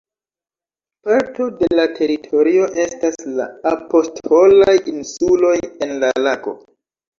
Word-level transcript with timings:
Parto 1.09 1.45
de 1.59 1.69
la 1.79 1.85
teritorio 1.99 2.71
estas 2.85 3.21
la 3.35 3.47
"Apostolaj 3.75 4.77
Insuloj" 4.95 5.55
en 5.89 5.97
la 6.07 6.13
lago. 6.31 6.59